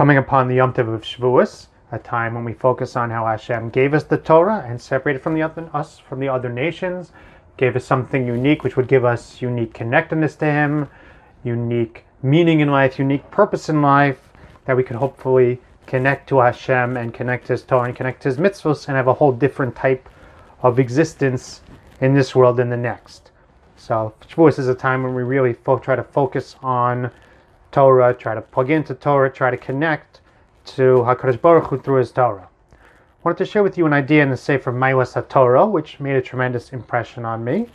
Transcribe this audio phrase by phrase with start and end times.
[0.00, 3.68] coming upon the Yom Tov of Shavuos, a time when we focus on how Hashem
[3.68, 7.12] gave us the Torah and separated from the other, us from the other nations,
[7.58, 10.88] gave us something unique, which would give us unique connectedness to Him,
[11.44, 14.32] unique meaning in life, unique purpose in life,
[14.64, 18.88] that we could hopefully connect to Hashem and connect His Torah and connect His mitzvahs
[18.88, 20.08] and have a whole different type
[20.62, 21.60] of existence
[22.00, 23.32] in this world and the next.
[23.76, 27.10] So Shavuos is a time when we really fo- try to focus on
[27.72, 30.20] Torah, try to plug into Torah, try to connect
[30.64, 32.48] to HaKadosh Baruch Hu through His Torah.
[32.72, 32.76] I
[33.22, 36.22] wanted to share with you an idea in the Sefer Maalos HaTorah, which made a
[36.22, 37.66] tremendous impression on me.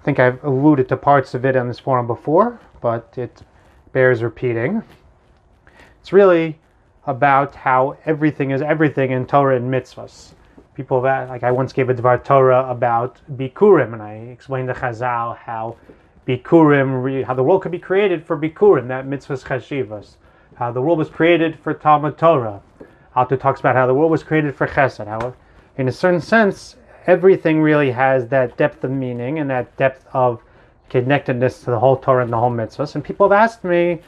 [0.00, 3.42] I think I've alluded to parts of it on this forum before, but it
[3.92, 4.82] bears repeating.
[6.00, 6.58] It's really
[7.06, 10.32] about how everything is everything in Torah and mitzvahs.
[10.74, 14.74] People that like I once gave a Dvar Torah about Bikurim, and I explained to
[14.74, 15.76] Chazal how
[16.28, 20.16] Bikurim, how the world could be created for Bikurim, that mitzvahs chashivas,
[20.56, 22.60] how the world was created for Talmud Torah.
[23.16, 25.06] Alto talks about how the world was created for Chesed.
[25.06, 25.34] How,
[25.78, 26.76] in a certain sense,
[27.06, 30.42] everything really has that depth of meaning and that depth of
[30.90, 32.94] connectedness to the whole Torah and the whole mitzvahs.
[32.94, 34.00] And people have asked me,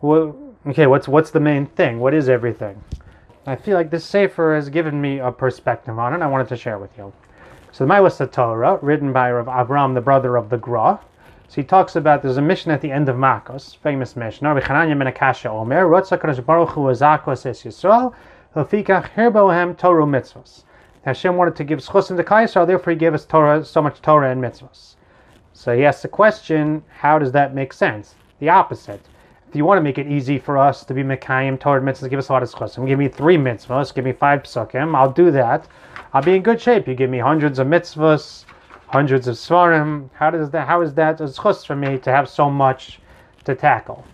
[0.00, 2.00] well, okay, what's what's the main thing?
[2.00, 2.82] What is everything?
[3.46, 6.16] I feel like this Sefer has given me a perspective on it.
[6.16, 7.12] And I wanted to share with you.
[7.72, 11.00] So the Maalos Torah, written by Rav Avram, the brother of the Gra.
[11.50, 14.54] So he talks about there's a Mishnah at the end of Makos, famous Mishnah.
[14.54, 18.14] Rabbi Chananya ben Akasha Omer, Rotza Kadosh Baruch Hu Azakos Es Yisrael,
[18.54, 20.62] Hilfikach Hirbohem Torah Mitzvos.
[21.04, 24.30] Hashem wanted to give zchusim to Yisrael, therefore he gave us Torah, so much Torah
[24.30, 24.94] and mitzvahs.
[25.52, 28.14] So he asks the question, how does that make sense?
[28.38, 29.00] The opposite.
[29.48, 32.20] If you want to make it easy for us to be Mekayim, Torah mitzvahs, give
[32.20, 32.86] us a lot of zchusim.
[32.86, 35.66] Give me three mitzvahs, give me five psukim, I'll do that.
[36.12, 36.86] I'll be in good shape.
[36.86, 38.44] You give me hundreds of mitzvahs,
[38.90, 40.10] hundreds of svarim.
[40.14, 40.66] How does that?
[40.66, 43.00] How is that a zchus for me to have so much
[43.44, 44.04] to tackle?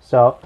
[0.00, 0.38] So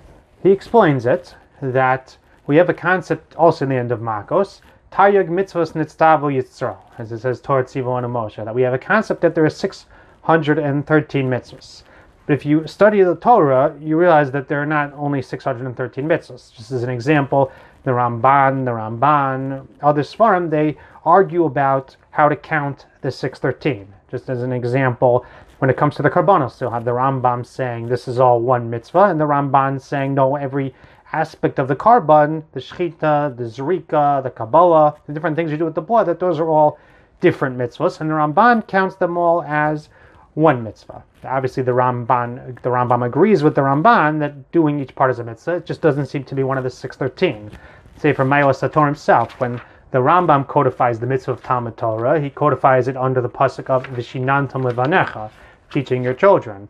[0.42, 4.60] he explains it that we have a concept also in the end of Makos.
[4.92, 8.78] Taryag mitzvos nitztavu yitzral, as it says Torah Tzivu and Moshe, that we have a
[8.78, 11.82] concept that there are 613 mitzvos.
[12.26, 16.52] But if you study the Torah, you realize that there are not only 613 mitzvahs.
[16.52, 17.50] Just as an example,
[17.84, 23.92] the Ramban, the Ramban, other Svarim, they argue about how to count the 613.
[24.10, 25.26] Just as an example,
[25.58, 28.70] when it comes to the Karbanos, you'll have the Rambam saying this is all one
[28.70, 30.74] mitzvah, and the Ramban saying no, every
[31.12, 35.64] aspect of the korban, the Shechita, the Zrika, the Kabbalah, the different things you do
[35.64, 36.78] with the blood, that those are all
[37.20, 39.88] different mitzvahs, and the Ramban counts them all as
[40.34, 41.02] one mitzvah.
[41.24, 45.24] Obviously, the Ramban the Rambam agrees with the Ramban that doing each part is a
[45.24, 45.56] mitzvah.
[45.56, 47.50] It just doesn't seem to be one of the six thirteen.
[47.98, 49.60] Say from Maalos HaTorah himself, when
[49.92, 53.84] the Rambam codifies the mitzvah of Talmud Torah, he codifies it under the pasuk of
[53.88, 55.30] Vishinantam Levanecha,
[55.70, 56.66] teaching your children.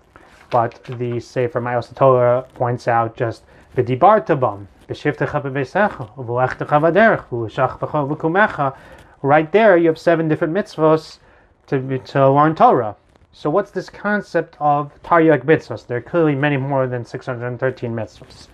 [0.51, 3.45] But the Sefer Maalos Torah points out just
[3.77, 8.77] V'dibartabam, B'shivtecha b'veisecha, U'v'lechtecha v'derech, U'shachvecha v'kumecha.
[9.23, 11.19] Right there, you have seven different mitzvahs
[11.69, 12.97] to, to learn Torah.
[13.31, 15.87] So what's this concept of Taryag mitzvahs?
[15.87, 18.49] There are clearly many more than 613 mitzvahs.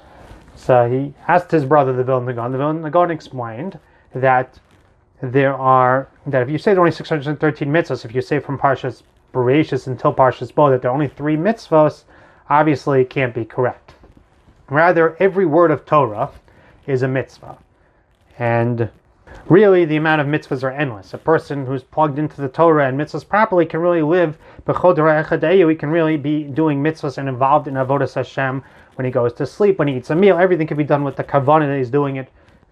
[0.56, 2.52] So he asked his brother, the Vilna Gaon.
[2.52, 3.78] The Vilna Gaon explained
[4.14, 4.58] that
[5.22, 8.58] there are that if you say there are only 613 mitzvahs, if you say from
[8.58, 9.02] Parshas
[9.32, 12.04] Bereshis until Parshas Bo that there are only three mitzvahs,
[12.48, 13.94] obviously it can't be correct.
[14.70, 16.30] Rather, every word of Torah
[16.86, 17.58] is a mitzvah,
[18.38, 18.90] and
[19.48, 21.14] really the amount of mitzvahs are endless.
[21.14, 24.38] A person who's plugged into the Torah and mitzvahs properly can really live.
[24.66, 24.72] He
[25.74, 28.62] can really be doing mitzvahs and involved in avodas Hashem
[28.94, 30.38] when he goes to sleep, when he eats a meal.
[30.38, 32.28] Everything can be done with the kavanah that he's doing it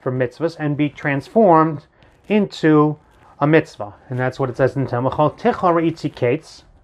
[0.06, 1.84] for mitzvahs and be transformed
[2.28, 2.96] into
[3.40, 3.92] a mitzvah.
[4.08, 5.12] And that's what it says in Talmud.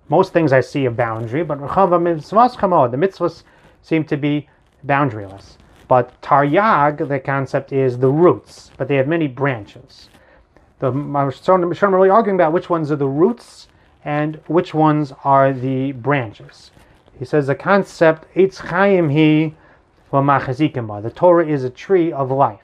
[0.08, 3.42] Most things I see a boundary, but the mitzvahs
[3.80, 4.48] seem to be
[4.84, 5.56] boundaryless.
[5.86, 10.08] But taryag, the concept is the roots, but they have many branches.
[10.80, 13.68] The Rishonim really arguing about which ones are the roots
[14.04, 16.72] and which ones are the branches.
[17.16, 19.54] He says the concept Eitz Chaim Hi
[20.10, 22.58] The Torah is a tree of life.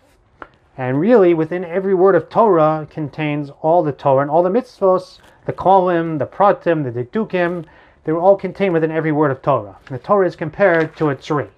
[0.78, 5.19] And really, within every word of Torah contains all the Torah and all the mitzvos,
[5.44, 7.66] the kolim, the pratim, the dikdukim,
[8.04, 9.76] they're all contained within every word of Torah.
[9.88, 11.48] And the Torah is compared to a tree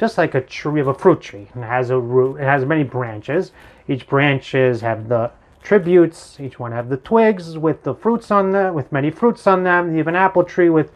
[0.00, 1.46] just like a tree of a fruit tree.
[1.54, 2.36] It has a root.
[2.36, 3.52] It has many branches.
[3.86, 5.30] Each branches have the
[5.62, 6.40] tributes.
[6.40, 9.90] Each one have the twigs with the fruits on them, with many fruits on them.
[9.92, 10.90] You have an apple tree with,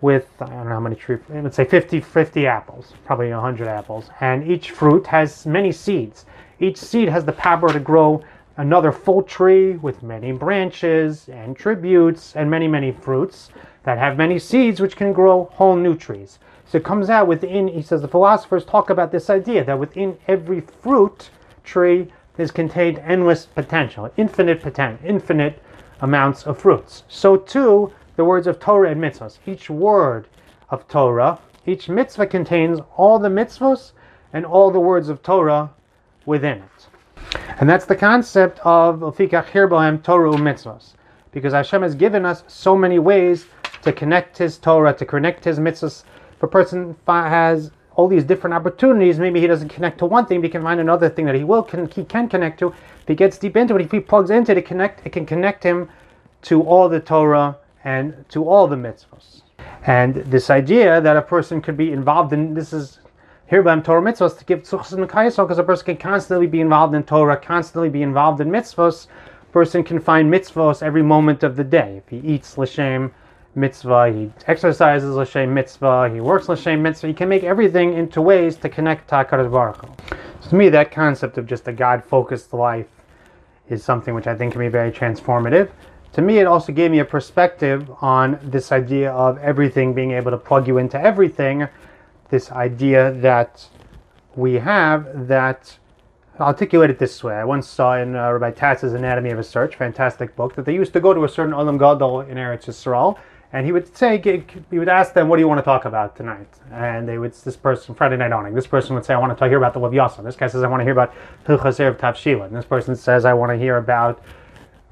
[0.00, 1.18] with I don't know how many trees.
[1.28, 4.08] Let's say 50, 50 apples, probably 100 apples.
[4.20, 6.24] And each fruit has many seeds.
[6.62, 8.22] Each seed has the power to grow
[8.56, 13.50] another full tree with many branches and tributes and many, many fruits
[13.82, 16.38] that have many seeds which can grow whole new trees.
[16.64, 20.16] So it comes out within, he says, the philosophers talk about this idea that within
[20.28, 21.30] every fruit
[21.64, 22.06] tree
[22.38, 25.60] is contained endless potential, infinite potential, infinite
[26.00, 27.02] amounts of fruits.
[27.08, 29.40] So too, the words of Torah and mitzvahs.
[29.46, 30.28] Each word
[30.70, 33.90] of Torah, each mitzvah contains all the mitzvahs
[34.32, 35.72] and all the words of Torah
[36.26, 36.88] within it.
[37.60, 40.94] And that's the concept of Ofikach Hirbohem Torah mitzvahs.
[41.30, 43.46] Because Hashem has given us so many ways
[43.82, 46.04] to connect His Torah, to connect His mitzvahs.
[46.36, 50.40] If a person has all these different opportunities, maybe he doesn't connect to one thing,
[50.40, 52.68] but he can find another thing that he will can he can connect to.
[52.68, 55.26] If he gets deep into it, if he plugs into it, it connect it can
[55.26, 55.88] connect him
[56.42, 59.42] to all the Torah and to all the mitzvahs.
[59.86, 62.98] And this idea that a person could be involved in this is
[63.52, 66.62] here by Torah mitzvahs to give tzuchas and Kaiso because a person can constantly be
[66.62, 69.08] involved in Torah, constantly be involved in mitzvahs.
[69.52, 71.98] Person can find mitzvahs every moment of the day.
[71.98, 73.12] If he eats l'shem
[73.54, 77.08] mitzvah, he exercises l'shem mitzvah, he works l'shem mitzvah.
[77.08, 79.84] He can make everything into ways to connect to Hakadosh Baruch.
[80.40, 82.88] So to me, that concept of just a God-focused life
[83.68, 85.68] is something which I think can be very transformative
[86.14, 90.30] to me, it also gave me a perspective on this idea of everything being able
[90.30, 91.66] to plug you into everything.
[92.32, 93.68] This idea that
[94.36, 95.76] we have that
[96.38, 97.34] I'll articulate it this way.
[97.34, 100.72] I once saw in uh, Rabbi Tatz's Anatomy of a Search, fantastic book, that they
[100.72, 103.18] used to go to a certain Olam Gadol in Eretz Yisrael,
[103.52, 104.16] and he would say,
[104.70, 107.34] he would ask them, "What do you want to talk about tonight?" And they would,
[107.34, 109.74] this person, Friday night awning, this person would say, "I want to talk, hear about
[109.74, 111.12] the Lev This guy says, "I want to hear about
[111.46, 114.22] Hilchos of Tavshila." And this person says, "I want to hear about."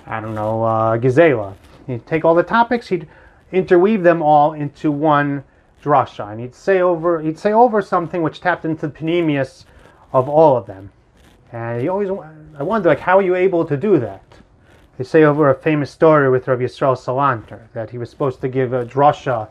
[0.07, 1.55] I don't know, uh, Gazela.
[1.87, 3.09] He'd take all the topics, he'd
[3.51, 5.43] interweave them all into one
[5.83, 9.65] drasha, and he'd say over he'd say over something which tapped into the pnimius
[10.13, 10.91] of all of them.
[11.53, 12.11] And he always,
[12.59, 14.23] I wonder, like, how are you able to do that?
[14.99, 18.49] They say over a famous story with Rabbi Yisrael Salanter that he was supposed to
[18.49, 19.49] give a drasha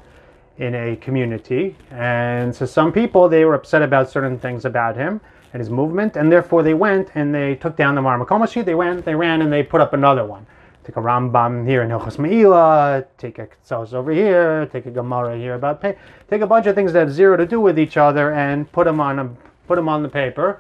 [0.58, 5.20] in a community, and so some people they were upset about certain things about him,
[5.54, 8.64] and his movement, and therefore they went and they took down the Marmakomashi.
[8.64, 10.46] They went, they ran, and they put up another one.
[10.90, 15.38] Take a Rambam here in Hilchos Meila, take a Ketzos over here, take a Gemara
[15.38, 15.96] here about pay,
[16.32, 18.86] take a bunch of things that have zero to do with each other and put
[18.86, 19.30] them on a,
[19.68, 20.60] put them on the paper.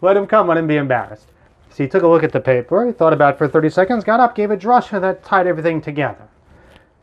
[0.00, 1.26] Let him come, let him be embarrassed.
[1.68, 4.02] So he took a look at the paper, he thought about it for 30 seconds,
[4.02, 6.26] got up, gave a drasha that tied everything together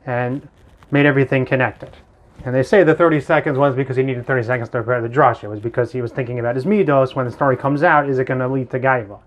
[0.07, 0.47] and
[0.89, 1.91] made everything connected.
[2.43, 5.09] And they say the 30 seconds was because he needed 30 seconds to prepare the
[5.09, 5.43] drush.
[5.43, 7.13] It was because he was thinking about his midos.
[7.13, 9.19] When the story comes out, is it going to lead to gaiva?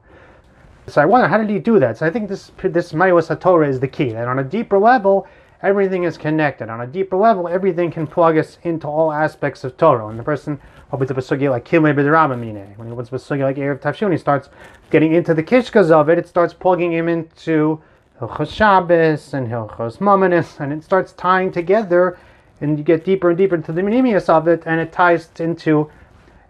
[0.89, 1.99] So I wonder, how did he do that?
[1.99, 4.13] So I think this this Maalos HaTorah is the key.
[4.13, 5.27] That on a deeper level,
[5.63, 6.69] everything is connected.
[6.69, 10.07] On a deeper level, everything can plug us into all aspects of Torah.
[10.09, 10.61] And the person
[10.93, 12.77] up a sugya like Kilmei B'Derabamine.
[12.79, 14.49] When he a sugya like Erev Tavshun, he starts
[14.91, 16.19] getting into the kishkas of it.
[16.19, 17.83] It starts plugging him into
[18.21, 22.17] Hilchos Shabbos and Hilchos Mamanis, and it starts tying together
[22.61, 25.91] and you get deeper and deeper into the pnimius of it, and it ties into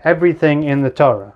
[0.04, 1.32] everything in the Torah.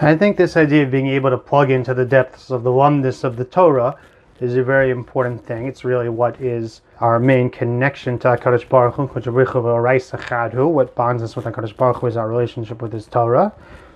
[0.00, 3.24] I think this idea of being able to plug into the depths of the oneness
[3.24, 3.96] of the Torah
[4.38, 5.66] is a very important thing.
[5.66, 11.46] It's really what is our main connection to HaKadosh Baruch Hu, what bonds us with
[11.46, 13.52] HaKadosh Baruch Hu is our relationship with His Torah.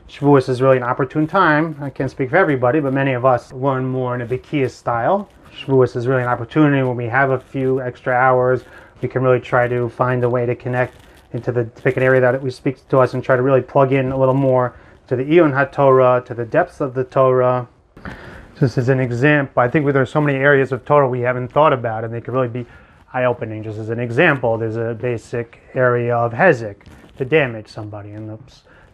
[0.08, 1.76] Shavuos is really an opportune time.
[1.81, 5.28] I can't speak for everybody, but many of us learn more in a Bekias style.
[5.54, 8.64] Shavuos is really an opportunity when we have a few extra hours
[9.02, 10.96] we can really try to find a way to connect
[11.32, 13.93] into the pick an area that we speak to us and try to really plug
[13.93, 14.75] in a little more
[15.12, 17.69] to the Eon HaTorah, to the depths of the Torah.
[18.59, 21.49] Just as an example, I think there are so many areas of Torah we haven't
[21.49, 22.64] thought about, and they could really be
[23.12, 23.62] eye-opening.
[23.62, 26.87] Just as an example, there's a basic area of hezek
[27.19, 28.38] to damage somebody, and the,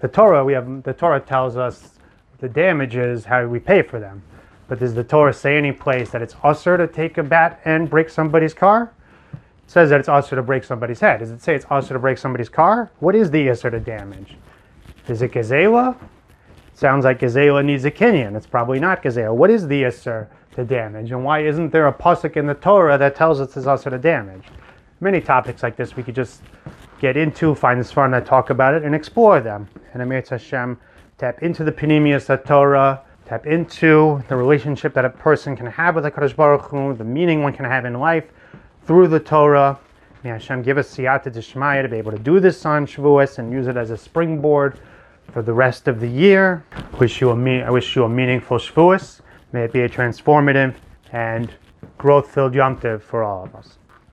[0.00, 2.00] the Torah we have the Torah tells us
[2.40, 4.20] the damages how we pay for them.
[4.66, 7.88] But does the Torah say any place that it's usher to take a bat and
[7.88, 8.92] break somebody's car?
[9.32, 9.38] It
[9.70, 11.20] says that it's also to break somebody's head.
[11.20, 12.90] Does it say it's also to break somebody's car?
[12.98, 14.36] What is the Isser to damage?
[15.08, 15.96] Is it Gazela?
[16.74, 18.36] Sounds like Gazela needs a kinyan.
[18.36, 19.34] It's probably not Gazela.
[19.34, 21.10] What is the Isser to damage?
[21.12, 23.98] And why isn't there a pasuk in the Torah that tells us it's also to
[23.98, 24.44] damage?
[25.00, 26.42] Many topics like this we could just
[27.00, 29.66] get into, find this fun, talk about it, and explore them.
[29.94, 30.78] And Amir Hashem,
[31.16, 36.04] tap into the Pnimius Torah, tap into the relationship that a person can have with
[36.04, 38.30] HaKadosh Baruch Hu, the meaning one can have in life,
[38.84, 39.78] through the Torah.
[40.22, 43.50] May Hashem give us siyata dishmaya to be able to do this on Shavuos and
[43.50, 44.78] use it as a springboard
[45.32, 46.64] for the rest of the year.
[46.98, 49.20] Wish you a me- I wish you a meaningful Shavuos.
[49.52, 50.74] May it be a transformative
[51.12, 51.54] and
[51.96, 53.78] growth-filled Yom Tov for all of us.